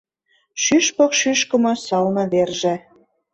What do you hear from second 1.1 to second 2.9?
шӱшкымӧ сылне верже